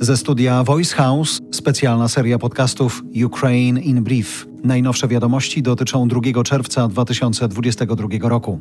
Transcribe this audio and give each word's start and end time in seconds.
Ze 0.00 0.16
studia 0.16 0.64
Voice 0.64 0.96
House 0.96 1.40
specjalna 1.50 2.08
seria 2.08 2.38
podcastów 2.38 3.02
Ukraine 3.24 3.80
in 3.80 4.02
Brief. 4.02 4.46
Najnowsze 4.64 5.08
wiadomości 5.08 5.62
dotyczą 5.62 6.08
2 6.08 6.42
czerwca 6.44 6.88
2022 6.88 8.28
roku. 8.28 8.60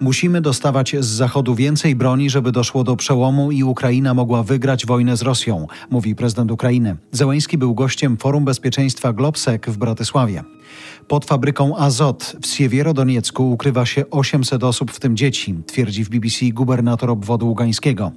Musimy 0.00 0.40
dostawać 0.40 0.96
z 1.00 1.06
Zachodu 1.06 1.54
więcej 1.54 1.96
broni, 1.96 2.30
żeby 2.30 2.52
doszło 2.52 2.84
do 2.84 2.96
przełomu 2.96 3.52
i 3.52 3.64
Ukraina 3.64 4.14
mogła 4.14 4.42
wygrać 4.42 4.86
wojnę 4.86 5.16
z 5.16 5.22
Rosją, 5.22 5.66
mówi 5.90 6.14
prezydent 6.14 6.50
Ukrainy. 6.50 6.96
Zełęński 7.12 7.58
był 7.58 7.74
gościem 7.74 8.16
Forum 8.16 8.44
Bezpieczeństwa 8.44 9.12
Globsec 9.12 9.62
w 9.66 9.78
Bratysławie. 9.78 10.44
Pod 11.08 11.24
fabryką 11.24 11.76
Azot 11.76 12.36
w 12.42 12.46
Siewierodoniecku 12.46 13.50
ukrywa 13.50 13.86
się 13.86 14.10
800 14.10 14.64
osób, 14.64 14.90
w 14.90 15.00
tym 15.00 15.16
dzieci, 15.16 15.54
twierdzi 15.66 16.04
w 16.04 16.08
BBC 16.08 16.46
gubernator 16.52 17.10
obwodu 17.10 17.48
ługańskiego. 17.48 18.12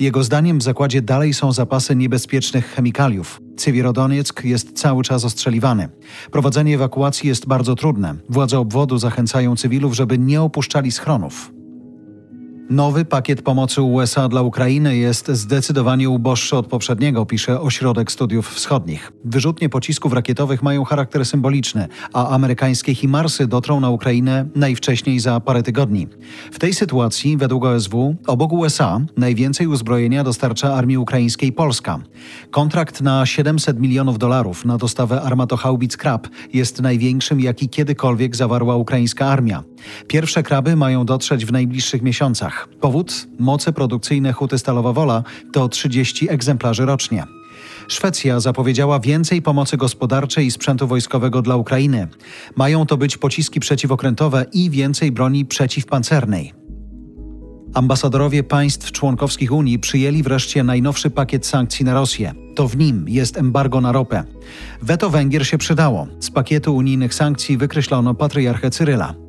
Jego 0.00 0.24
zdaniem 0.24 0.58
w 0.58 0.62
zakładzie 0.62 1.02
dalej 1.02 1.34
są 1.34 1.52
zapasy 1.52 1.96
niebezpiecznych 1.96 2.66
chemikaliów. 2.66 3.47
Siewierodonieck 3.62 4.44
jest 4.44 4.72
cały 4.72 5.04
czas 5.04 5.24
ostrzeliwany. 5.24 5.88
Prowadzenie 6.30 6.74
ewakuacji 6.74 7.28
jest 7.28 7.46
bardzo 7.46 7.74
trudne. 7.74 8.14
Władze 8.28 8.58
obwodu 8.58 8.98
zachęcają 8.98 9.56
cywilów, 9.56 9.94
żeby 9.94 10.18
nie 10.18 10.42
opuszczali 10.42 10.92
schronów. 10.92 11.57
Nowy 12.70 13.04
pakiet 13.04 13.42
pomocy 13.42 13.82
USA 13.82 14.28
dla 14.28 14.42
Ukrainy 14.42 14.96
jest 14.96 15.28
zdecydowanie 15.28 16.10
uboższy 16.10 16.56
od 16.56 16.66
poprzedniego, 16.66 17.26
pisze 17.26 17.60
Ośrodek 17.60 18.12
Studiów 18.12 18.54
Wschodnich. 18.54 19.12
Wyrzutnie 19.24 19.68
pocisków 19.68 20.12
rakietowych 20.12 20.62
mają 20.62 20.84
charakter 20.84 21.26
symboliczny, 21.26 21.88
a 22.12 22.28
amerykańskie 22.28 22.94
Himarsy 22.94 23.46
dotrą 23.46 23.80
na 23.80 23.90
Ukrainę 23.90 24.46
najwcześniej 24.54 25.20
za 25.20 25.40
parę 25.40 25.62
tygodni. 25.62 26.08
W 26.52 26.58
tej 26.58 26.74
sytuacji, 26.74 27.36
według 27.36 27.64
OSW, 27.64 28.16
obok 28.26 28.52
USA 28.52 29.00
najwięcej 29.16 29.66
uzbrojenia 29.66 30.24
dostarcza 30.24 30.74
armii 30.74 30.98
ukraińskiej 30.98 31.52
Polska. 31.52 31.98
Kontrakt 32.50 33.00
na 33.00 33.26
700 33.26 33.80
milionów 33.80 34.18
dolarów 34.18 34.64
na 34.64 34.78
dostawę 34.78 35.22
armatochaubic 35.22 35.96
Krab 35.96 36.28
jest 36.52 36.80
największym, 36.80 37.40
jaki 37.40 37.68
kiedykolwiek 37.68 38.36
zawarła 38.36 38.76
ukraińska 38.76 39.26
armia. 39.26 39.62
Pierwsze 40.08 40.42
kraby 40.42 40.76
mają 40.76 41.04
dotrzeć 41.04 41.46
w 41.46 41.52
najbliższych 41.52 42.02
miesiącach. 42.02 42.57
Powód? 42.80 43.26
Moce 43.38 43.72
produkcyjne 43.72 44.32
Huty 44.32 44.58
Stalowa 44.58 44.92
Wola 44.92 45.22
to 45.52 45.68
30 45.68 46.30
egzemplarzy 46.30 46.86
rocznie. 46.86 47.24
Szwecja 47.88 48.40
zapowiedziała 48.40 49.00
więcej 49.00 49.42
pomocy 49.42 49.76
gospodarczej 49.76 50.46
i 50.46 50.50
sprzętu 50.50 50.86
wojskowego 50.86 51.42
dla 51.42 51.56
Ukrainy. 51.56 52.08
Mają 52.56 52.86
to 52.86 52.96
być 52.96 53.16
pociski 53.16 53.60
przeciwokrętowe 53.60 54.46
i 54.52 54.70
więcej 54.70 55.12
broni 55.12 55.44
przeciwpancernej. 55.46 56.52
Ambasadorowie 57.74 58.42
państw 58.42 58.92
członkowskich 58.92 59.52
Unii 59.52 59.78
przyjęli 59.78 60.22
wreszcie 60.22 60.64
najnowszy 60.64 61.10
pakiet 61.10 61.46
sankcji 61.46 61.84
na 61.84 61.94
Rosję. 61.94 62.34
To 62.54 62.68
w 62.68 62.76
nim 62.76 63.04
jest 63.08 63.36
embargo 63.36 63.80
na 63.80 63.92
ropę. 63.92 64.24
Weto 64.82 65.10
Węgier 65.10 65.46
się 65.46 65.58
przydało. 65.58 66.06
Z 66.20 66.30
pakietu 66.30 66.76
unijnych 66.76 67.14
sankcji 67.14 67.56
wykreślono 67.56 68.14
patriarchę 68.14 68.70
Cyryla. 68.70 69.27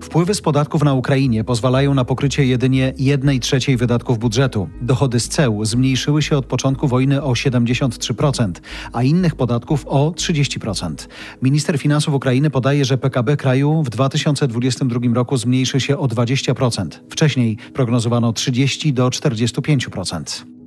Wpływy 0.00 0.34
z 0.34 0.40
podatków 0.40 0.84
na 0.84 0.94
Ukrainie 0.94 1.44
pozwalają 1.44 1.94
na 1.94 2.04
pokrycie 2.04 2.46
jedynie 2.46 2.94
1 2.98 3.40
trzeciej 3.40 3.76
wydatków 3.76 4.18
budżetu. 4.18 4.68
Dochody 4.80 5.20
z 5.20 5.28
ceł 5.28 5.64
zmniejszyły 5.64 6.22
się 6.22 6.36
od 6.36 6.46
początku 6.46 6.88
wojny 6.88 7.22
o 7.22 7.32
73%, 7.32 8.52
a 8.92 9.02
innych 9.02 9.34
podatków 9.34 9.86
o 9.86 10.10
30%. 10.10 10.94
Minister 11.42 11.78
finansów 11.78 12.14
Ukrainy 12.14 12.50
podaje, 12.50 12.84
że 12.84 12.98
PKB 12.98 13.36
kraju 13.36 13.82
w 13.82 13.90
2022 13.90 15.14
roku 15.14 15.36
zmniejszy 15.36 15.80
się 15.80 15.98
o 15.98 16.06
20%. 16.06 16.88
Wcześniej 17.10 17.56
prognozowano 17.74 18.32
30 18.32 18.92
do 18.92 19.08
45%. 19.08 20.59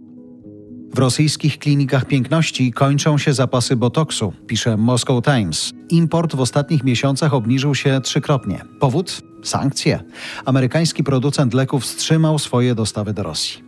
W 0.93 0.99
rosyjskich 0.99 1.59
klinikach 1.59 2.05
piękności 2.05 2.71
kończą 2.71 3.17
się 3.17 3.33
zapasy 3.33 3.75
botoksu, 3.75 4.33
pisze 4.47 4.77
Moscow 4.77 5.23
Times. 5.23 5.73
Import 5.89 6.35
w 6.35 6.39
ostatnich 6.39 6.83
miesiącach 6.83 7.33
obniżył 7.33 7.75
się 7.75 8.01
trzykrotnie. 8.03 8.61
Powód? 8.79 9.21
Sankcje. 9.43 10.03
Amerykański 10.45 11.03
producent 11.03 11.53
leków 11.53 11.83
wstrzymał 11.83 12.39
swoje 12.39 12.75
dostawy 12.75 13.13
do 13.13 13.23
Rosji. 13.23 13.63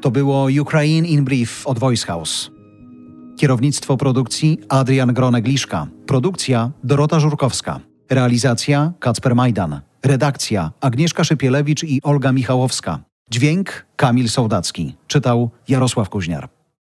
To 0.00 0.10
było 0.10 0.48
Ukraine 0.60 1.08
in 1.08 1.24
Brief 1.24 1.66
od 1.66 1.78
Voice 1.78 2.06
House. 2.06 2.50
Kierownictwo 3.36 3.96
produkcji 3.96 4.58
Adrian 4.68 5.14
Gronegliszka. 5.14 5.86
Produkcja 6.06 6.70
Dorota 6.84 7.20
Żurkowska. 7.20 7.80
Realizacja 8.10 8.92
Kacper 8.98 9.34
Majdan. 9.34 9.80
Redakcja 10.04 10.72
Agnieszka 10.80 11.24
Szypielewicz 11.24 11.84
i 11.84 12.02
Olga 12.02 12.32
Michałowska. 12.32 13.09
Dźwięk 13.30 13.86
Kamil 13.96 14.28
Sołdacki. 14.28 14.96
Czytał 15.06 15.50
Jarosław 15.68 16.08
Kuźniar. 16.08 16.48